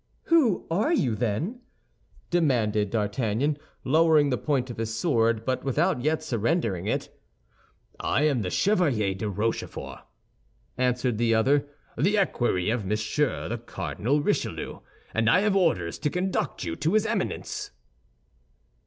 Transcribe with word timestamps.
"Who 0.33 0.65
are 0.71 0.91
you, 0.91 1.15
then?" 1.15 1.59
demanded 2.31 2.89
D'Artagnan, 2.89 3.59
lowering 3.83 4.31
the 4.31 4.37
point 4.39 4.71
of 4.71 4.77
his 4.77 4.95
sword, 4.97 5.45
but 5.45 5.63
without 5.63 6.01
yet 6.01 6.23
surrendering 6.23 6.87
it. 6.87 7.15
"I 7.99 8.23
am 8.23 8.41
the 8.41 8.49
Chevalier 8.49 9.13
de 9.13 9.29
Rochefort," 9.29 9.99
answered 10.75 11.19
the 11.19 11.35
other, 11.35 11.67
"the 11.95 12.17
equerry 12.17 12.71
of 12.71 12.83
Monsieur 12.83 13.47
le 13.47 13.59
Cardinal 13.59 14.21
Richelieu, 14.23 14.79
and 15.13 15.29
I 15.29 15.41
have 15.41 15.55
orders 15.55 15.99
to 15.99 16.09
conduct 16.09 16.63
you 16.63 16.75
to 16.77 16.95
his 16.95 17.05
Eminence." 17.05 17.69